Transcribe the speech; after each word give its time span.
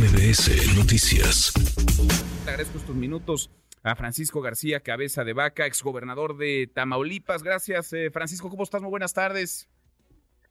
MBS 0.00 0.78
Noticias. 0.78 1.52
Te 2.44 2.50
agradezco 2.50 2.78
estos 2.78 2.96
minutos 2.96 3.50
a 3.82 3.94
Francisco 3.94 4.40
García 4.40 4.80
Cabeza 4.80 5.24
de 5.24 5.34
Vaca, 5.34 5.66
exgobernador 5.66 6.38
de 6.38 6.70
Tamaulipas. 6.72 7.42
Gracias, 7.42 7.92
eh, 7.92 8.10
Francisco. 8.10 8.48
¿Cómo 8.48 8.62
estás? 8.62 8.80
Muy 8.80 8.88
buenas 8.88 9.12
tardes. 9.12 9.68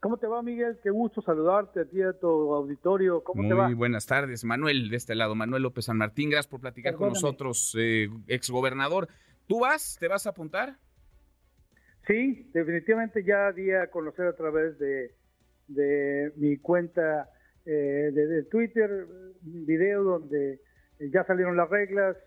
¿Cómo 0.01 0.17
te 0.17 0.27
va, 0.27 0.43
Miguel? 0.43 0.77
Qué 0.83 0.91
gusto 0.91 1.23
saludarte 1.23 1.79
a 1.79 1.85
ti, 1.85 1.99
a 2.03 2.13
tu 2.13 2.27
auditorio. 2.53 3.23
¿Cómo 3.23 3.41
Muy 3.41 3.49
te 3.49 3.55
va? 3.55 3.73
buenas 3.73 4.05
tardes. 4.05 4.43
Manuel, 4.43 4.91
de 4.91 4.97
este 4.97 5.15
lado, 5.15 5.33
Manuel 5.33 5.63
López 5.63 5.85
San 5.85 5.97
Martín. 5.97 6.29
Gracias 6.29 6.47
por 6.51 6.59
platicar 6.61 6.93
con 6.93 7.09
nosotros, 7.09 7.75
eh, 7.75 8.07
exgobernador. 8.27 9.07
¿Tú 9.47 9.61
vas? 9.61 9.97
¿Te 9.99 10.07
vas 10.07 10.27
a 10.27 10.29
apuntar? 10.29 10.77
Sí, 12.05 12.51
definitivamente 12.53 13.23
ya 13.23 13.51
di 13.51 13.71
a 13.71 13.89
conocer 13.89 14.27
a 14.27 14.33
través 14.33 14.77
de, 14.77 15.15
de 15.67 16.33
mi 16.35 16.57
cuenta 16.57 17.31
eh, 17.71 18.11
de, 18.11 18.27
de 18.27 18.43
Twitter 18.43 19.05
video 19.41 20.03
donde 20.03 20.59
ya 20.99 21.23
salieron 21.23 21.55
las 21.55 21.69
reglas 21.69 22.17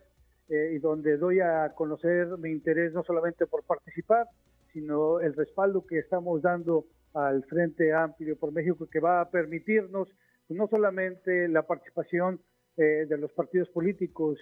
eh, 0.48 0.72
y 0.74 0.78
donde 0.78 1.16
doy 1.16 1.40
a 1.40 1.72
conocer 1.74 2.26
mi 2.38 2.50
interés 2.50 2.92
no 2.92 3.02
solamente 3.04 3.46
por 3.46 3.64
participar, 3.64 4.26
sino 4.72 5.20
el 5.20 5.34
respaldo 5.34 5.86
que 5.86 5.98
estamos 5.98 6.42
dando 6.42 6.86
al 7.14 7.44
Frente 7.44 7.92
Amplio 7.92 8.36
por 8.36 8.52
México 8.52 8.88
que 8.90 9.00
va 9.00 9.20
a 9.20 9.30
permitirnos 9.30 10.08
no 10.48 10.68
solamente 10.68 11.48
la 11.48 11.62
participación 11.62 12.40
eh, 12.76 13.06
de 13.08 13.18
los 13.18 13.32
partidos 13.32 13.68
políticos, 13.70 14.38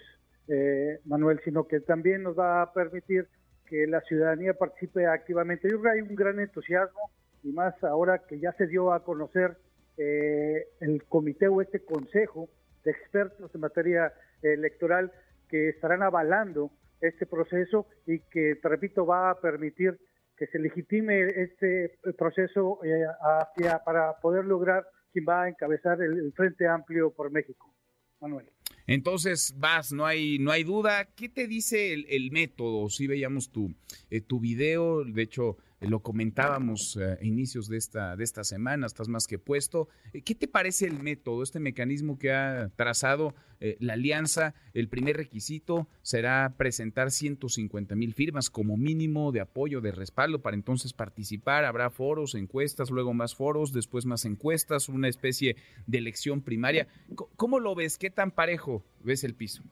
eh, 0.47 0.99
Manuel, 1.05 1.39
sino 1.43 1.67
que 1.67 1.79
también 1.79 2.23
nos 2.23 2.37
va 2.37 2.61
a 2.61 2.73
permitir 2.73 3.27
que 3.65 3.87
la 3.87 4.01
ciudadanía 4.01 4.53
participe 4.53 5.05
activamente. 5.05 5.69
Yo 5.69 5.79
creo 5.79 5.93
que 5.93 5.99
hay 5.99 6.09
un 6.09 6.15
gran 6.15 6.39
entusiasmo 6.39 7.11
y 7.43 7.51
más 7.51 7.81
ahora 7.83 8.19
que 8.27 8.39
ya 8.39 8.51
se 8.53 8.67
dio 8.67 8.91
a 8.91 9.03
conocer 9.03 9.55
eh, 9.97 10.67
el 10.79 11.03
comité 11.05 11.47
o 11.47 11.61
este 11.61 11.83
consejo 11.83 12.49
de 12.83 12.91
expertos 12.91 13.53
en 13.53 13.61
materia 13.61 14.13
electoral 14.41 15.11
que 15.49 15.69
estarán 15.69 16.01
avalando 16.01 16.71
este 17.01 17.25
proceso 17.25 17.87
y 18.05 18.19
que, 18.31 18.55
te 18.61 18.69
repito, 18.69 19.05
va 19.05 19.31
a 19.31 19.39
permitir 19.39 19.99
que 20.37 20.47
se 20.47 20.59
legitime 20.59 21.25
este 21.27 21.99
proceso 22.17 22.79
eh, 22.83 23.05
hacia, 23.21 23.83
para 23.83 24.13
poder 24.19 24.45
lograr 24.45 24.85
quien 25.11 25.25
va 25.27 25.43
a 25.43 25.49
encabezar 25.49 26.01
el, 26.01 26.17
el 26.17 26.33
Frente 26.33 26.67
Amplio 26.67 27.11
por 27.11 27.31
México. 27.31 27.71
Manuel. 28.19 28.49
Entonces 28.87 29.53
vas, 29.57 29.91
no 29.91 30.05
hay, 30.05 30.39
no 30.39 30.51
hay 30.51 30.63
duda. 30.63 31.05
¿Qué 31.15 31.29
te 31.29 31.47
dice 31.47 31.93
el, 31.93 32.05
el 32.09 32.31
método? 32.31 32.89
Sí 32.89 33.07
veíamos 33.07 33.51
tu, 33.51 33.73
eh, 34.09 34.21
tu 34.21 34.39
video, 34.39 35.03
de 35.03 35.21
hecho 35.21 35.57
lo 35.81 36.01
comentábamos 36.01 36.95
eh, 36.97 37.17
a 37.19 37.25
inicios 37.25 37.67
de 37.67 37.77
esta, 37.77 38.15
de 38.15 38.23
esta 38.23 38.43
semana, 38.43 38.85
estás 38.85 39.07
más 39.07 39.27
que 39.27 39.39
puesto. 39.39 39.87
Eh, 40.13 40.21
¿Qué 40.21 40.35
te 40.35 40.47
parece 40.47 40.85
el 40.85 41.01
método, 41.01 41.41
este 41.41 41.59
mecanismo 41.59 42.19
que 42.19 42.31
ha 42.31 42.69
trazado 42.75 43.33
eh, 43.59 43.77
la 43.79 43.93
alianza? 43.93 44.53
El 44.73 44.87
primer 44.89 45.17
requisito 45.17 45.87
será 46.03 46.53
presentar 46.55 47.09
150 47.09 47.95
mil 47.95 48.13
firmas 48.13 48.49
como 48.49 48.77
mínimo 48.77 49.31
de 49.31 49.41
apoyo, 49.41 49.81
de 49.81 49.91
respaldo 49.91 50.41
para 50.41 50.55
entonces 50.55 50.93
participar. 50.93 51.65
Habrá 51.65 51.89
foros, 51.89 52.35
encuestas, 52.35 52.91
luego 52.91 53.13
más 53.13 53.33
foros, 53.33 53.73
después 53.73 54.05
más 54.05 54.25
encuestas, 54.25 54.87
una 54.87 55.07
especie 55.07 55.55
de 55.87 55.97
elección 55.97 56.41
primaria. 56.41 56.87
¿Cómo 57.35 57.59
lo 57.59 57.73
ves? 57.73 57.97
¿Qué 57.97 58.11
tan 58.11 58.31
parejo 58.31 58.83
ves 59.03 59.23
el 59.23 59.33
piso? 59.33 59.63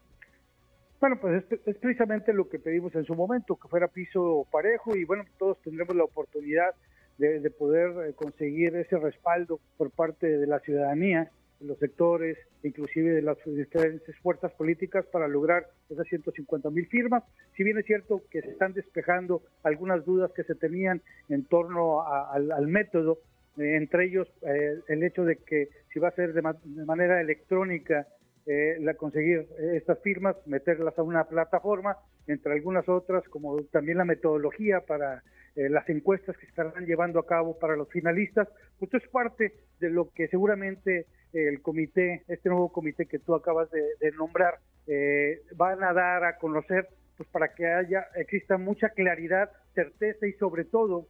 Bueno, 1.00 1.18
pues 1.22 1.44
es, 1.50 1.60
es 1.66 1.78
precisamente 1.78 2.34
lo 2.34 2.50
que 2.50 2.60
pedimos 2.60 2.94
en 2.96 3.06
su 3.06 3.16
momento, 3.16 3.56
que 3.56 3.68
fuera 3.70 3.88
piso 3.88 4.46
parejo 4.52 4.96
y 4.96 5.06
bueno, 5.06 5.24
todos 5.38 5.62
tendremos 5.62 5.96
la 5.96 6.04
oportunidad 6.04 6.72
de, 7.18 7.40
de 7.40 7.50
poder 7.52 8.10
eh, 8.10 8.14
conseguir 8.14 8.76
ese 8.76 8.98
respaldo 8.98 9.60
por 9.78 9.92
parte 9.92 10.28
de 10.38 10.48
la 10.48 10.60
ciudadanía, 10.60 11.32
de 11.62 11.68
los 11.68 11.78
sectores, 11.80 12.38
inclusive 12.64 13.12
de 13.12 13.22
las 13.22 13.38
diferentes 13.46 14.16
fuerzas 14.20 14.52
políticas 14.54 15.06
para 15.08 15.28
lograr 15.28 15.68
esas 15.90 16.08
150 16.08 16.70
mil 16.70 16.86
firmas. 16.88 17.24
Si 17.56 17.64
bien 17.64 17.78
es 17.78 17.86
cierto 17.86 18.22
que 18.30 18.42
se 18.42 18.52
están 18.52 18.74
despejando 18.74 19.42
algunas 19.64 20.06
dudas 20.06 20.32
que 20.34 20.44
se 20.44 20.56
tenían 20.56 21.02
en 21.30 21.46
torno 21.46 22.02
al 22.08 22.68
método, 22.68 23.20
eh, 23.58 23.76
entre 23.76 24.06
ellos 24.06 24.28
eh, 24.42 24.80
el 24.88 25.04
hecho 25.04 25.24
de 25.26 25.38
que 25.38 25.70
si 25.94 26.00
va 26.00 26.10
a 26.10 26.16
ser 26.16 26.34
de, 26.34 26.42
ma- 26.42 26.56
de 26.64 26.86
manera 26.86 27.20
electrónica 27.20 28.08
eh, 28.50 28.78
la 28.80 28.96
conseguir 28.96 29.48
estas 29.76 30.00
firmas, 30.02 30.36
meterlas 30.48 30.98
a 30.98 31.04
una 31.04 31.26
plataforma, 31.26 31.98
entre 32.26 32.54
algunas 32.54 32.90
otras, 32.90 33.24
como 33.30 33.62
también 33.66 34.00
la 34.00 34.06
metodología 34.06 34.82
para 34.82 35.22
eh, 35.56 35.68
las 35.70 35.88
encuestas 35.90 36.38
que 36.38 36.46
estarán 36.46 36.86
llevando 36.86 37.20
a 37.20 37.26
cabo 37.26 37.60
para 37.60 37.76
los 37.76 37.90
finalistas, 37.90 38.48
pues 38.80 38.94
esto 38.94 38.98
es 38.98 39.08
parte 39.12 39.54
de 39.80 39.90
lo 39.90 40.10
que 40.12 40.28
seguramente 40.30 41.06
eh, 41.34 41.50
el 41.50 41.62
comité, 41.62 42.24
este 42.28 42.50
nuevo 42.50 42.72
comité 42.72 43.08
que 43.08 43.20
tú 43.20 43.36
acabas 43.36 43.70
de, 43.72 44.12
nombrar, 44.14 44.56
eh, 44.88 45.42
van 45.56 45.84
a 45.84 45.94
dar 45.94 46.24
a 46.24 46.38
conocer, 46.38 46.88
pues 47.18 47.28
para 47.30 47.54
que 47.54 47.68
haya, 47.68 48.08
exista 48.16 48.58
mucha 48.58 48.90
claridad, 48.90 49.52
certeza 49.76 50.26
y 50.28 50.34
sobre 50.34 50.66
todo, 50.66 51.08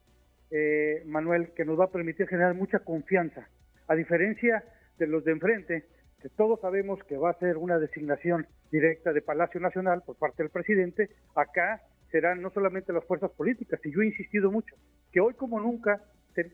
Manuel, 1.05 1.51
que 1.55 1.63
nos 1.63 1.79
va 1.79 1.85
a 1.85 1.91
permitir 1.91 2.27
generar 2.27 2.55
mucha 2.55 2.79
confianza, 2.79 3.47
a 3.87 3.93
diferencia 3.93 4.63
de 4.97 5.05
los 5.05 5.23
de 5.23 5.31
enfrente, 5.33 5.85
que 6.21 6.29
todos 6.29 6.59
sabemos 6.61 6.99
que 7.03 7.17
va 7.17 7.31
a 7.31 7.39
ser 7.39 7.57
una 7.57 7.79
designación 7.79 8.47
directa 8.71 9.13
de 9.13 9.21
Palacio 9.21 9.59
Nacional 9.59 10.03
por 10.05 10.17
parte 10.17 10.43
del 10.43 10.51
presidente, 10.51 11.09
acá 11.35 11.81
serán 12.11 12.41
no 12.41 12.49
solamente 12.49 12.93
las 12.93 13.05
fuerzas 13.05 13.31
políticas, 13.31 13.79
y 13.85 13.91
yo 13.91 14.01
he 14.01 14.07
insistido 14.07 14.51
mucho, 14.51 14.75
que 15.11 15.21
hoy 15.21 15.33
como 15.35 15.59
nunca 15.59 16.01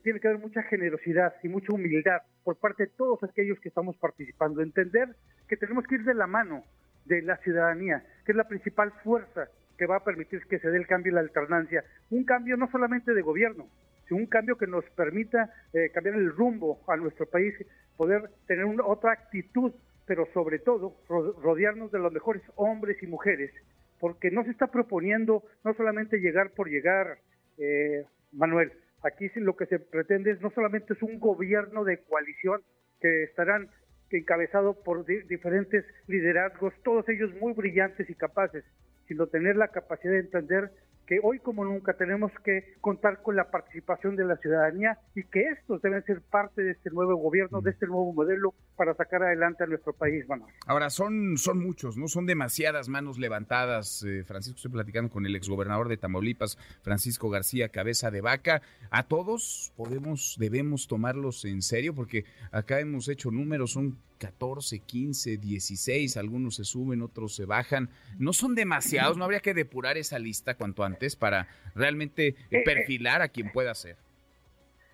tiene 0.03 0.19
que 0.19 0.27
haber 0.27 0.39
mucha 0.39 0.63
generosidad 0.63 1.35
y 1.43 1.47
mucha 1.47 1.73
humildad 1.73 2.21
por 2.43 2.57
parte 2.57 2.83
de 2.83 2.91
todos 2.97 3.23
aquellos 3.23 3.59
que 3.59 3.69
estamos 3.69 3.95
participando, 3.97 4.61
entender 4.61 5.09
que 5.47 5.57
tenemos 5.57 5.85
que 5.85 5.95
ir 5.95 6.03
de 6.03 6.13
la 6.13 6.27
mano 6.27 6.63
de 7.05 7.21
la 7.21 7.37
ciudadanía, 7.37 8.03
que 8.25 8.31
es 8.31 8.35
la 8.35 8.47
principal 8.47 8.91
fuerza 9.03 9.47
que 9.77 9.85
va 9.85 9.97
a 9.97 10.03
permitir 10.03 10.41
que 10.47 10.59
se 10.59 10.69
dé 10.69 10.77
el 10.77 10.87
cambio 10.87 11.11
y 11.11 11.15
la 11.15 11.21
alternancia, 11.21 11.83
un 12.09 12.23
cambio 12.23 12.57
no 12.57 12.69
solamente 12.71 13.13
de 13.13 13.21
gobierno, 13.21 13.67
sino 14.07 14.19
un 14.19 14.27
cambio 14.27 14.57
que 14.57 14.67
nos 14.67 14.85
permita 14.91 15.51
eh, 15.73 15.89
cambiar 15.93 16.15
el 16.15 16.31
rumbo 16.31 16.79
a 16.87 16.95
nuestro 16.95 17.25
país, 17.27 17.53
poder 17.97 18.29
tener 18.47 18.65
otra 18.83 19.11
actitud, 19.13 19.73
pero 20.05 20.27
sobre 20.33 20.59
todo 20.59 20.95
ro- 21.09 21.33
rodearnos 21.41 21.91
de 21.91 21.99
los 21.99 22.11
mejores 22.13 22.43
hombres 22.55 23.01
y 23.01 23.07
mujeres, 23.07 23.51
porque 23.99 24.29
no 24.31 24.43
se 24.43 24.51
está 24.51 24.67
proponiendo 24.67 25.43
no 25.63 25.73
solamente 25.73 26.19
llegar 26.19 26.51
por 26.51 26.69
llegar, 26.69 27.17
eh, 27.57 28.05
Manuel, 28.33 28.71
aquí 29.03 29.29
lo 29.35 29.55
que 29.55 29.65
se 29.67 29.79
pretende 29.79 30.31
es 30.31 30.41
no 30.41 30.51
solamente 30.51 30.93
es 30.93 31.01
un 31.01 31.19
gobierno 31.19 31.83
de 31.83 31.99
coalición 32.03 32.61
que 33.01 33.23
estarán 33.23 33.69
encabezado 34.11 34.81
por 34.83 35.05
di- 35.05 35.21
diferentes 35.23 35.85
liderazgos, 36.07 36.73
todos 36.83 37.07
ellos 37.09 37.33
muy 37.41 37.53
brillantes 37.53 38.09
y 38.09 38.15
capaces, 38.15 38.63
sino 39.07 39.27
tener 39.27 39.55
la 39.55 39.69
capacidad 39.69 40.13
de 40.13 40.19
entender 40.19 40.71
que 41.05 41.19
hoy 41.21 41.39
como 41.39 41.65
nunca 41.65 41.93
tenemos 41.93 42.31
que 42.43 42.75
contar 42.81 43.21
con 43.21 43.35
la 43.35 43.51
participación 43.51 44.15
de 44.15 44.25
la 44.25 44.37
ciudadanía 44.37 44.99
y 45.13 45.23
que 45.23 45.41
estos 45.49 45.81
deben 45.81 46.03
ser 46.03 46.21
parte 46.21 46.63
de 46.63 46.71
este 46.71 46.89
nuevo 46.89 47.15
gobierno, 47.15 47.61
de 47.61 47.71
este 47.71 47.87
nuevo 47.87 48.11
modelo 48.13 48.53
para 48.75 48.93
sacar 48.95 49.23
adelante 49.23 49.63
a 49.63 49.67
nuestro 49.67 49.93
país, 49.93 50.27
Manuel. 50.27 50.53
Ahora, 50.65 50.89
son, 50.89 51.37
son 51.37 51.59
muchos, 51.59 51.97
¿no? 51.97 52.07
Son 52.07 52.25
demasiadas 52.25 52.89
manos 52.89 53.17
levantadas. 53.17 54.03
Eh, 54.03 54.23
Francisco, 54.25 54.57
estoy 54.57 54.71
platicando 54.71 55.11
con 55.11 55.25
el 55.25 55.35
exgobernador 55.35 55.87
de 55.87 55.97
Tamaulipas, 55.97 56.57
Francisco 56.81 57.29
García 57.29 57.69
Cabeza 57.69 58.11
de 58.11 58.21
Vaca. 58.21 58.61
A 58.89 59.03
todos 59.03 59.73
podemos, 59.77 60.35
debemos 60.39 60.87
tomarlos 60.87 61.45
en 61.45 61.61
serio, 61.61 61.93
porque 61.93 62.25
acá 62.51 62.79
hemos 62.79 63.07
hecho 63.07 63.31
números, 63.31 63.71
son 63.71 63.97
14, 64.17 64.79
15, 64.79 65.37
16, 65.37 66.17
algunos 66.17 66.55
se 66.55 66.63
suben, 66.63 67.01
otros 67.01 67.35
se 67.35 67.45
bajan. 67.45 67.89
No 68.17 68.33
son 68.33 68.55
demasiados, 68.55 69.17
no 69.17 69.23
habría 69.25 69.39
que 69.39 69.53
depurar 69.53 69.97
esa 69.97 70.19
lista 70.19 70.55
cuanto 70.55 70.83
antes 70.83 71.15
para 71.15 71.47
realmente 71.75 72.27
eh, 72.27 72.35
Eh, 72.51 72.57
eh. 72.59 72.63
perfilar 72.65 73.21
a 73.21 73.27
quien 73.29 73.51
pueda 73.51 73.73
ser. 73.73 73.97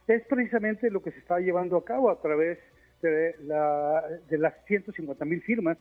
es 0.07 0.23
precisamente 0.27 0.89
lo 0.89 1.01
que 1.01 1.11
se 1.11 1.19
está 1.19 1.39
llevando 1.39 1.77
a 1.77 1.85
cabo 1.85 2.09
a 2.11 2.21
través 2.21 2.57
de, 3.01 3.35
la, 3.45 4.03
de 4.29 4.37
las 4.37 4.53
150 4.67 5.23
mil 5.25 5.41
firmas 5.41 5.77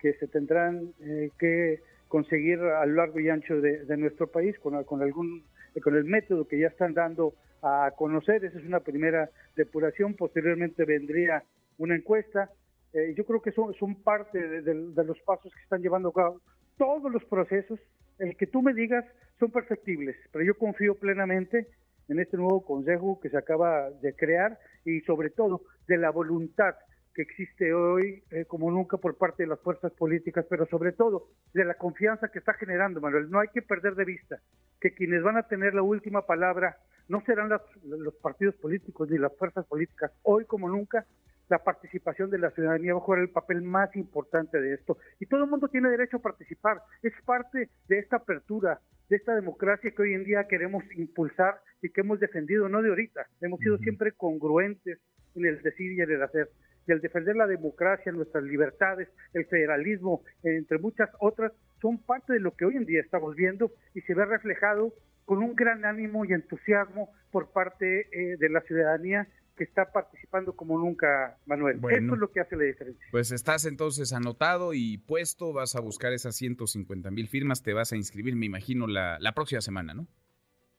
que 0.00 0.12
se 0.14 0.26
tendrán 0.26 0.92
eh, 1.00 1.30
que 1.38 1.80
conseguir 2.08 2.58
a 2.60 2.84
lo 2.86 2.94
largo 2.94 3.20
y 3.20 3.28
ancho 3.28 3.60
de, 3.60 3.84
de 3.84 3.96
nuestro 3.96 4.26
país 4.26 4.58
con, 4.58 4.82
con 4.84 5.02
algún 5.02 5.44
con 5.82 5.94
el 5.96 6.04
método 6.04 6.46
que 6.48 6.58
ya 6.58 6.66
están 6.66 6.94
dando 6.94 7.34
a 7.62 7.92
conocer. 7.96 8.44
Esa 8.44 8.58
es 8.58 8.64
una 8.64 8.80
primera 8.80 9.30
depuración. 9.56 10.14
Posteriormente 10.14 10.84
vendría 10.84 11.44
una 11.78 11.94
encuesta. 11.94 12.50
Eh, 12.92 13.14
yo 13.16 13.24
creo 13.24 13.40
que 13.40 13.52
son, 13.52 13.72
son 13.74 14.02
parte 14.02 14.38
de, 14.38 14.62
de- 14.62 14.92
de 14.92 15.04
los 15.04 15.18
pasos 15.20 15.52
que 15.54 15.62
están 15.62 15.80
llevando 15.82 16.08
a 16.08 16.12
cabo. 16.14 16.40
Todos 16.76 17.10
los 17.12 17.24
procesos, 17.26 17.78
el 18.18 18.36
que 18.36 18.46
tú 18.46 18.62
me 18.62 18.74
digas, 18.74 19.04
son 19.38 19.50
perfectibles, 19.50 20.16
pero 20.32 20.44
yo 20.44 20.54
confío 20.56 20.94
plenamente 20.96 21.68
en 22.08 22.18
este 22.18 22.36
nuevo 22.36 22.64
consejo 22.64 23.20
que 23.20 23.30
se 23.30 23.36
acaba 23.38 23.90
de 24.02 24.14
crear 24.14 24.58
y 24.84 25.00
sobre 25.02 25.30
todo 25.30 25.62
de 25.86 25.96
la 25.98 26.10
voluntad 26.10 26.74
que 27.14 27.22
existe 27.22 27.72
hoy 27.72 28.22
eh, 28.30 28.44
como 28.46 28.70
nunca 28.70 28.96
por 28.96 29.16
parte 29.16 29.42
de 29.44 29.48
las 29.48 29.60
fuerzas 29.60 29.92
políticas, 29.92 30.46
pero 30.48 30.66
sobre 30.66 30.92
todo 30.92 31.28
de 31.54 31.64
la 31.64 31.74
confianza 31.74 32.28
que 32.30 32.38
está 32.38 32.54
generando, 32.54 33.00
Manuel. 33.00 33.30
No 33.30 33.40
hay 33.40 33.48
que 33.48 33.62
perder 33.62 33.94
de 33.94 34.04
vista 34.04 34.38
que 34.80 34.94
quienes 34.94 35.22
van 35.22 35.36
a 35.36 35.46
tener 35.48 35.74
la 35.74 35.82
última 35.82 36.26
palabra 36.26 36.76
no 37.08 37.20
serán 37.24 37.48
las- 37.48 37.62
los 37.84 38.14
partidos 38.16 38.54
políticos 38.56 39.10
ni 39.10 39.18
las 39.18 39.36
fuerzas 39.36 39.66
políticas. 39.66 40.12
Hoy 40.22 40.44
como 40.44 40.68
nunca 40.68 41.04
la 41.50 41.58
participación 41.58 42.30
de 42.30 42.38
la 42.38 42.52
ciudadanía 42.52 42.94
va 42.94 43.00
a 43.00 43.02
jugar 43.02 43.20
el 43.20 43.30
papel 43.30 43.60
más 43.60 43.94
importante 43.96 44.60
de 44.60 44.74
esto. 44.74 44.98
Y 45.18 45.26
todo 45.26 45.44
el 45.44 45.50
mundo 45.50 45.68
tiene 45.68 45.90
derecho 45.90 46.18
a 46.18 46.22
participar. 46.22 46.80
Es 47.02 47.12
parte 47.24 47.68
de 47.88 47.98
esta 47.98 48.16
apertura, 48.16 48.80
de 49.08 49.16
esta 49.16 49.34
democracia 49.34 49.90
que 49.90 50.02
hoy 50.02 50.14
en 50.14 50.24
día 50.24 50.46
queremos 50.48 50.84
impulsar 50.96 51.60
y 51.82 51.90
que 51.90 52.02
hemos 52.02 52.20
defendido, 52.20 52.68
no 52.68 52.82
de 52.82 52.90
ahorita. 52.90 53.26
Hemos 53.40 53.58
sido 53.58 53.78
siempre 53.78 54.12
congruentes 54.12 55.00
en 55.34 55.44
el 55.44 55.60
decir 55.60 55.92
y 55.92 56.00
en 56.00 56.12
el 56.12 56.22
hacer. 56.22 56.48
Y 56.86 56.92
el 56.92 57.00
defender 57.00 57.34
la 57.34 57.48
democracia, 57.48 58.12
nuestras 58.12 58.44
libertades, 58.44 59.08
el 59.34 59.44
federalismo, 59.46 60.22
entre 60.44 60.78
muchas 60.78 61.10
otras, 61.18 61.52
son 61.82 61.98
parte 61.98 62.32
de 62.32 62.40
lo 62.40 62.52
que 62.52 62.64
hoy 62.64 62.76
en 62.76 62.86
día 62.86 63.00
estamos 63.00 63.34
viendo 63.34 63.72
y 63.94 64.02
se 64.02 64.14
ve 64.14 64.24
reflejado 64.24 64.94
con 65.24 65.42
un 65.42 65.56
gran 65.56 65.84
ánimo 65.84 66.24
y 66.24 66.32
entusiasmo 66.32 67.10
por 67.32 67.52
parte 67.52 68.06
eh, 68.12 68.36
de 68.38 68.48
la 68.48 68.60
ciudadanía 68.62 69.26
que 69.60 69.64
está 69.64 69.92
participando 69.92 70.56
como 70.56 70.78
nunca, 70.78 71.36
Manuel. 71.44 71.76
Eso 71.90 72.14
es 72.14 72.18
lo 72.18 72.32
que 72.32 72.40
hace 72.40 72.56
la 72.56 72.64
diferencia. 72.64 73.06
Pues 73.10 73.30
estás 73.30 73.66
entonces 73.66 74.14
anotado 74.14 74.72
y 74.72 74.96
puesto, 74.96 75.52
vas 75.52 75.76
a 75.76 75.80
buscar 75.80 76.14
esas 76.14 76.34
150 76.36 77.10
mil 77.10 77.28
firmas, 77.28 77.62
te 77.62 77.74
vas 77.74 77.92
a 77.92 77.96
inscribir, 77.96 78.36
me 78.36 78.46
imagino, 78.46 78.86
la, 78.86 79.18
la 79.20 79.32
próxima 79.32 79.60
semana, 79.60 79.92
¿no? 79.92 80.06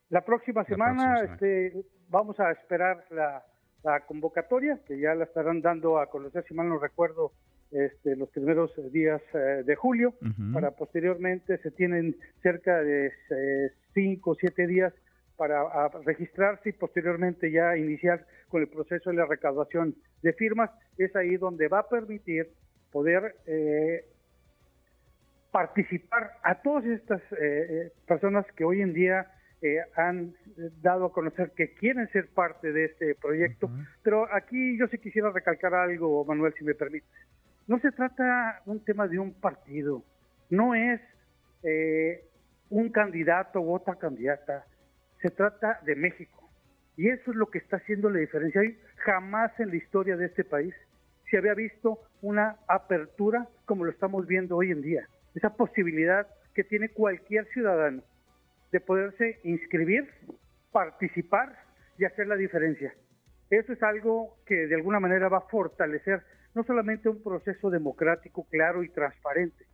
La 0.09 0.25
próxima 0.25 0.63
semana, 0.63 1.21
Este, 1.25 1.85
vamos 2.09 2.39
a 2.39 2.49
esperar 2.49 3.05
la, 3.11 3.45
convocatoria, 4.07 4.79
que 4.87 4.99
ya 4.99 5.13
la 5.13 5.25
estarán 5.25 5.61
dando 5.61 5.99
a 5.99 6.07
conocer, 6.07 6.43
si 6.47 6.55
mal 6.55 6.67
no 6.67 6.79
recuerdo, 6.79 7.33
este, 7.69 8.15
los 8.15 8.29
primeros 8.29 8.71
días 8.91 9.21
eh, 9.35 9.61
de 9.63 9.75
julio, 9.75 10.15
para 10.53 10.71
posteriormente 10.71 11.59
se 11.59 11.69
tienen 11.69 12.17
cerca 12.41 12.81
de 12.81 13.07
eh, 13.07 13.71
cinco 13.93 14.31
o 14.31 14.35
siete 14.35 14.65
días 14.65 14.91
para 15.41 15.87
registrarse 16.05 16.69
y 16.69 16.73
posteriormente 16.73 17.49
ya 17.49 17.75
iniciar 17.75 18.27
con 18.47 18.61
el 18.61 18.67
proceso 18.67 19.09
de 19.09 19.15
la 19.15 19.25
recaudación 19.25 19.95
de 20.21 20.33
firmas. 20.33 20.69
Es 20.99 21.15
ahí 21.15 21.35
donde 21.37 21.67
va 21.67 21.79
a 21.79 21.89
permitir 21.89 22.47
poder 22.91 23.33
eh, 23.47 24.05
participar 25.51 26.33
a 26.43 26.61
todas 26.61 26.85
estas 26.85 27.23
eh, 27.31 27.37
eh, 27.41 27.91
personas 28.07 28.45
que 28.55 28.63
hoy 28.63 28.83
en 28.83 28.93
día 28.93 29.31
han 29.95 30.35
dado 30.83 31.05
a 31.05 31.11
conocer 31.11 31.53
que 31.55 31.73
quieren 31.73 32.07
ser 32.09 32.27
parte 32.27 32.71
de 32.71 32.85
este 32.85 33.15
proyecto. 33.15 33.67
Pero 34.03 34.31
aquí 34.31 34.77
yo 34.77 34.85
sí 34.89 34.99
quisiera 34.99 35.31
recalcar 35.31 35.73
algo, 35.73 36.23
Manuel, 36.23 36.53
si 36.55 36.63
me 36.63 36.75
permite. 36.75 37.07
No 37.65 37.79
se 37.79 37.91
trata 37.91 38.61
un 38.67 38.83
tema 38.83 39.07
de 39.07 39.17
un 39.17 39.33
partido, 39.33 40.03
no 40.51 40.75
es 40.75 41.01
un 42.69 42.89
candidato 42.89 43.59
u 43.59 43.73
otra 43.73 43.95
candidata 43.95 44.65
se 45.21 45.29
trata 45.29 45.79
de 45.85 45.95
México. 45.95 46.49
Y 46.97 47.09
eso 47.09 47.31
es 47.31 47.37
lo 47.37 47.49
que 47.49 47.59
está 47.59 47.77
haciendo 47.77 48.09
la 48.09 48.19
diferencia. 48.19 48.61
Jamás 48.97 49.51
en 49.59 49.69
la 49.69 49.75
historia 49.75 50.17
de 50.17 50.25
este 50.25 50.43
país 50.43 50.73
se 51.29 51.37
había 51.37 51.53
visto 51.53 51.99
una 52.21 52.57
apertura 52.67 53.47
como 53.65 53.85
lo 53.85 53.91
estamos 53.91 54.27
viendo 54.27 54.57
hoy 54.57 54.71
en 54.71 54.81
día. 54.81 55.07
Esa 55.33 55.55
posibilidad 55.55 56.27
que 56.53 56.63
tiene 56.63 56.89
cualquier 56.89 57.45
ciudadano 57.47 58.03
de 58.71 58.79
poderse 58.79 59.39
inscribir, 59.43 60.09
participar 60.71 61.55
y 61.97 62.05
hacer 62.05 62.27
la 62.27 62.35
diferencia. 62.35 62.93
Eso 63.49 63.73
es 63.73 63.83
algo 63.83 64.37
que 64.45 64.67
de 64.67 64.75
alguna 64.75 64.99
manera 64.99 65.29
va 65.29 65.39
a 65.39 65.49
fortalecer 65.49 66.21
no 66.53 66.63
solamente 66.63 67.09
un 67.09 67.21
proceso 67.23 67.69
democrático 67.69 68.45
claro 68.49 68.83
y 68.83 68.89
transparente, 68.89 69.65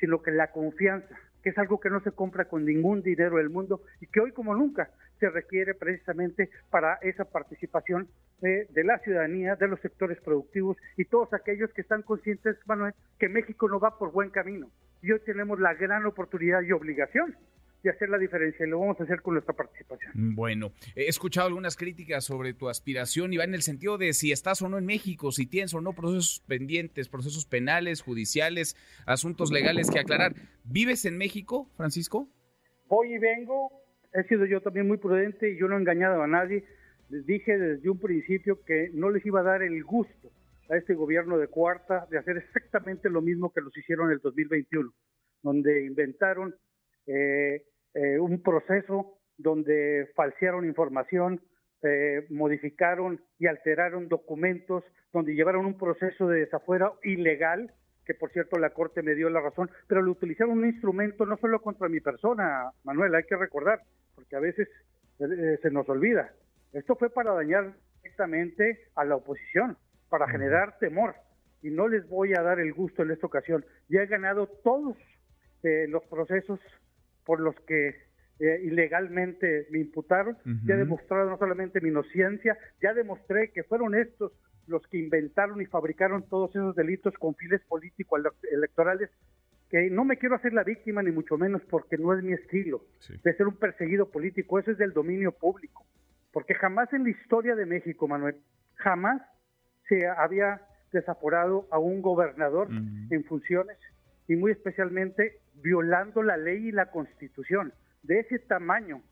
sino 0.00 0.22
que 0.22 0.30
la 0.30 0.50
confianza, 0.50 1.16
que 1.42 1.50
es 1.50 1.58
algo 1.58 1.80
que 1.80 1.90
no 1.90 2.00
se 2.00 2.12
compra 2.12 2.46
con 2.46 2.64
ningún 2.64 3.02
dinero 3.02 3.36
del 3.36 3.50
mundo 3.50 3.82
y 4.00 4.06
que 4.06 4.20
hoy 4.20 4.32
como 4.32 4.54
nunca 4.54 4.90
se 5.20 5.30
requiere 5.30 5.74
precisamente 5.74 6.50
para 6.70 6.94
esa 7.02 7.24
participación 7.24 8.08
de, 8.40 8.66
la 8.84 8.98
ciudadanía, 8.98 9.54
de 9.54 9.68
los 9.68 9.80
sectores 9.80 10.20
productivos 10.20 10.76
y 10.96 11.04
todos 11.04 11.32
aquellos 11.32 11.72
que 11.72 11.82
están 11.82 12.02
conscientes, 12.02 12.56
Manuel, 12.66 12.92
que 13.18 13.28
México 13.28 13.68
no 13.68 13.78
va 13.78 13.98
por 13.98 14.10
buen 14.10 14.30
camino. 14.30 14.68
Y 15.00 15.12
hoy 15.12 15.20
tenemos 15.24 15.60
la 15.60 15.74
gran 15.74 16.04
oportunidad 16.06 16.62
y 16.62 16.72
obligación 16.72 17.36
y 17.82 17.88
hacer 17.88 18.08
la 18.08 18.18
diferencia 18.18 18.64
y 18.64 18.68
lo 18.68 18.78
vamos 18.78 19.00
a 19.00 19.04
hacer 19.04 19.22
con 19.22 19.34
nuestra 19.34 19.54
participación. 19.54 20.12
Bueno, 20.14 20.72
he 20.94 21.06
escuchado 21.06 21.48
algunas 21.48 21.76
críticas 21.76 22.24
sobre 22.24 22.54
tu 22.54 22.68
aspiración 22.68 23.32
y 23.32 23.36
va 23.36 23.44
en 23.44 23.54
el 23.54 23.62
sentido 23.62 23.98
de 23.98 24.12
si 24.12 24.32
estás 24.32 24.62
o 24.62 24.68
no 24.68 24.78
en 24.78 24.86
México, 24.86 25.32
si 25.32 25.46
tienes 25.46 25.74
o 25.74 25.80
no 25.80 25.92
procesos 25.92 26.42
pendientes, 26.46 27.08
procesos 27.08 27.46
penales, 27.46 28.02
judiciales, 28.02 28.76
asuntos 29.06 29.50
legales 29.50 29.90
que 29.90 29.98
aclarar. 29.98 30.34
¿Vives 30.64 31.04
en 31.04 31.18
México, 31.18 31.68
Francisco? 31.76 32.28
Voy 32.88 33.14
y 33.14 33.18
vengo, 33.18 33.72
he 34.12 34.22
sido 34.24 34.46
yo 34.46 34.60
también 34.60 34.86
muy 34.86 34.98
prudente 34.98 35.50
y 35.50 35.58
yo 35.58 35.66
no 35.66 35.76
he 35.76 35.80
engañado 35.80 36.22
a 36.22 36.26
nadie. 36.26 36.64
Les 37.08 37.26
dije 37.26 37.58
desde 37.58 37.90
un 37.90 37.98
principio 37.98 38.62
que 38.64 38.90
no 38.94 39.10
les 39.10 39.24
iba 39.26 39.40
a 39.40 39.44
dar 39.44 39.62
el 39.62 39.82
gusto 39.82 40.30
a 40.70 40.76
este 40.76 40.94
gobierno 40.94 41.36
de 41.36 41.48
cuarta 41.48 42.06
de 42.10 42.18
hacer 42.18 42.36
exactamente 42.38 43.10
lo 43.10 43.20
mismo 43.20 43.52
que 43.52 43.60
los 43.60 43.76
hicieron 43.76 44.06
en 44.08 44.14
el 44.14 44.20
2021, 44.20 44.90
donde 45.42 45.84
inventaron 45.84 46.54
eh, 47.06 47.64
eh, 47.94 48.18
un 48.18 48.42
proceso 48.42 49.18
donde 49.36 50.10
falsearon 50.14 50.64
información, 50.64 51.40
eh, 51.82 52.26
modificaron 52.30 53.20
y 53.38 53.46
alteraron 53.46 54.08
documentos, 54.08 54.84
donde 55.12 55.34
llevaron 55.34 55.66
un 55.66 55.76
proceso 55.76 56.28
de 56.28 56.40
desafuera 56.40 56.92
ilegal, 57.02 57.72
que 58.06 58.14
por 58.14 58.30
cierto 58.30 58.58
la 58.58 58.70
Corte 58.70 59.02
me 59.02 59.14
dio 59.14 59.28
la 59.30 59.40
razón, 59.40 59.70
pero 59.88 60.00
lo 60.00 60.12
utilizaron 60.12 60.58
un 60.58 60.66
instrumento 60.66 61.26
no 61.26 61.36
solo 61.36 61.60
contra 61.60 61.88
mi 61.88 62.00
persona, 62.00 62.70
Manuel, 62.84 63.14
hay 63.14 63.24
que 63.24 63.36
recordar, 63.36 63.80
porque 64.14 64.36
a 64.36 64.40
veces 64.40 64.68
eh, 65.18 65.58
se 65.60 65.70
nos 65.70 65.88
olvida. 65.88 66.32
Esto 66.72 66.96
fue 66.96 67.10
para 67.10 67.32
dañar 67.32 67.74
directamente 68.02 68.86
a 68.94 69.04
la 69.04 69.16
oposición, 69.16 69.76
para 70.08 70.28
generar 70.28 70.78
temor, 70.78 71.14
y 71.62 71.70
no 71.70 71.88
les 71.88 72.08
voy 72.08 72.32
a 72.34 72.42
dar 72.42 72.58
el 72.58 72.72
gusto 72.72 73.02
en 73.02 73.10
esta 73.10 73.26
ocasión. 73.26 73.64
Ya 73.88 74.02
he 74.02 74.06
ganado 74.06 74.46
todos 74.46 74.96
los 75.88 76.02
procesos 76.06 76.58
por 77.24 77.40
los 77.40 77.54
que 77.66 77.88
eh, 78.40 78.60
ilegalmente 78.64 79.66
me 79.70 79.78
imputaron. 79.78 80.36
Ya 80.64 80.74
he 80.74 80.78
demostrado 80.78 81.30
no 81.30 81.38
solamente 81.38 81.80
mi 81.80 81.90
inocencia, 81.90 82.58
ya 82.80 82.92
demostré 82.94 83.50
que 83.52 83.62
fueron 83.62 83.94
estos 83.94 84.32
los 84.66 84.86
que 84.86 84.98
inventaron 84.98 85.60
y 85.60 85.66
fabricaron 85.66 86.28
todos 86.28 86.50
esos 86.50 86.74
delitos 86.76 87.14
con 87.14 87.34
fines 87.34 87.60
políticos 87.62 88.20
electorales 88.50 89.10
que 89.70 89.90
no 89.90 90.04
me 90.04 90.18
quiero 90.18 90.36
hacer 90.36 90.52
la 90.52 90.64
víctima 90.64 91.02
ni 91.02 91.10
mucho 91.10 91.38
menos 91.38 91.62
porque 91.70 91.96
no 91.98 92.12
es 92.14 92.22
mi 92.22 92.32
estilo 92.32 92.84
de 93.24 93.34
ser 93.34 93.46
un 93.46 93.56
perseguido 93.56 94.10
político, 94.10 94.58
eso 94.58 94.70
es 94.70 94.78
del 94.78 94.92
dominio 94.92 95.32
público, 95.32 95.86
porque 96.30 96.54
jamás 96.54 96.92
en 96.92 97.04
la 97.04 97.10
historia 97.10 97.54
de 97.54 97.64
México, 97.64 98.06
Manuel, 98.06 98.36
jamás 98.74 99.22
se 99.88 100.06
había 100.06 100.60
desaforado 100.92 101.66
a 101.70 101.78
un 101.78 102.02
gobernador 102.02 102.68
en 103.10 103.24
funciones 103.24 103.78
y 104.28 104.36
muy 104.36 104.52
especialmente 104.52 105.38
violando 105.54 106.22
la 106.22 106.36
ley 106.36 106.68
y 106.68 106.72
la 106.72 106.90
constitución. 106.90 107.72
De 108.02 108.20
ese 108.20 108.38
tamaño, 108.38 109.02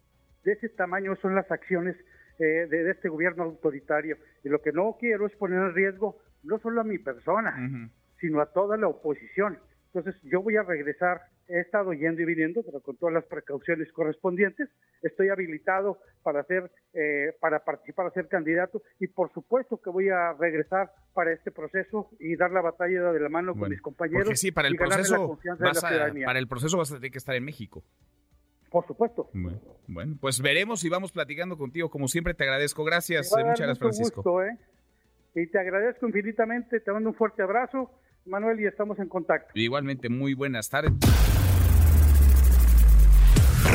de 0.44 0.52
ese 0.52 0.68
tamaño 0.68 1.16
son 1.16 1.34
las 1.34 1.50
acciones 1.50 1.96
eh, 2.38 2.66
de, 2.70 2.90
este 2.90 3.08
gobierno 3.08 3.44
autoritario. 3.44 4.16
Y 4.42 4.48
lo 4.48 4.62
que 4.62 4.72
no 4.72 4.96
quiero 4.98 5.26
es 5.26 5.36
poner 5.36 5.58
en 5.58 5.74
riesgo 5.74 6.18
no 6.42 6.58
solo 6.58 6.80
a 6.80 6.84
mi 6.84 6.98
persona, 6.98 7.54
sino 8.18 8.40
a 8.40 8.46
toda 8.46 8.76
la 8.76 8.88
oposición. 8.88 9.58
Entonces 9.92 10.20
yo 10.22 10.42
voy 10.42 10.56
a 10.56 10.62
regresar, 10.62 11.20
he 11.50 11.60
estado 11.60 11.92
yendo 11.92 12.22
y 12.22 12.24
viniendo, 12.24 12.62
pero 12.62 12.80
con 12.80 12.96
todas 12.96 13.14
las 13.14 13.24
precauciones 13.24 13.92
correspondientes. 13.92 14.68
Estoy 15.02 15.28
habilitado 15.28 15.98
para 16.22 16.40
hacer, 16.40 16.70
eh, 16.94 17.34
para 17.40 17.64
participar, 17.64 18.06
a 18.06 18.10
ser 18.10 18.28
candidato 18.28 18.82
y 18.98 19.08
por 19.08 19.32
supuesto 19.32 19.80
que 19.80 19.90
voy 19.90 20.08
a 20.08 20.32
regresar 20.34 20.92
para 21.12 21.32
este 21.32 21.50
proceso 21.50 22.10
y 22.18 22.36
dar 22.36 22.52
la 22.52 22.60
batalla 22.60 23.12
de 23.12 23.20
la 23.20 23.28
mano 23.28 23.54
con 23.54 23.68
mis 23.68 23.82
compañeros. 23.82 24.24
Porque 24.24 24.36
sí, 24.36 24.52
para 24.52 24.68
el 24.68 24.76
proceso 24.76 25.38
vas 25.58 25.84
a, 25.84 26.12
para 26.24 26.38
el 26.38 26.48
proceso 26.48 26.78
vas 26.78 26.92
a 26.92 26.96
tener 26.96 27.10
que 27.10 27.18
estar 27.18 27.34
en 27.34 27.44
México. 27.44 27.82
Por 28.70 28.86
supuesto. 28.86 29.30
Bueno, 29.88 30.16
pues 30.20 30.40
veremos 30.40 30.84
y 30.84 30.88
vamos 30.88 31.10
platicando 31.10 31.58
contigo. 31.58 31.90
Como 31.90 32.06
siempre, 32.06 32.34
te 32.34 32.44
agradezco. 32.44 32.84
Gracias. 32.84 33.32
Muchas 33.32 33.58
gracias, 33.58 33.78
Francisco. 33.78 34.44
¿eh? 34.44 34.56
Y 35.34 35.48
te 35.48 35.58
agradezco 35.58 36.06
infinitamente. 36.06 36.78
Te 36.78 36.92
mando 36.92 37.10
un 37.10 37.16
fuerte 37.16 37.42
abrazo 37.42 37.90
Manuel, 38.26 38.60
y 38.60 38.66
estamos 38.66 38.98
en 38.98 39.08
contacto. 39.08 39.50
Igualmente, 39.54 40.08
muy 40.08 40.34
buenas 40.34 40.68
tardes. 40.68 40.92